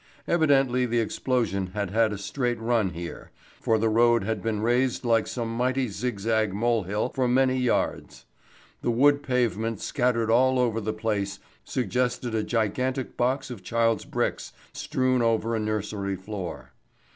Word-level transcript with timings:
Evidently 0.27 0.87
the 0.87 0.99
explosion 0.99 1.67
had 1.75 1.91
had 1.91 2.11
a 2.11 2.17
straight 2.17 2.59
run 2.59 2.89
here, 2.89 3.29
for 3.59 3.77
the 3.77 3.87
road 3.87 4.23
had 4.23 4.41
been 4.41 4.59
raised 4.59 5.05
like 5.05 5.27
some 5.27 5.55
mighty 5.55 5.87
zigzag 5.89 6.55
molehill 6.55 7.09
for 7.09 7.27
many 7.27 7.55
yards. 7.55 8.25
The 8.81 8.89
wood 8.89 9.21
pavement 9.21 9.79
scattered 9.79 10.31
all 10.31 10.57
over 10.57 10.81
the 10.81 10.91
place 10.91 11.37
suggested 11.63 12.33
a 12.33 12.41
gigantic 12.41 13.15
box 13.15 13.51
of 13.51 13.61
child's 13.61 14.05
bricks 14.05 14.53
strewn 14.73 15.21
over 15.21 15.55
a 15.55 15.59
nursery 15.59 16.15
floor. 16.15 16.71